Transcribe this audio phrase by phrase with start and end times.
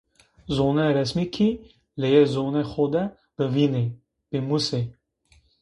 [0.55, 1.49] Zonê resmi ki
[2.01, 3.03] leyê zonê xo de
[3.37, 3.85] bıvinê,
[4.29, 4.81] bımusê.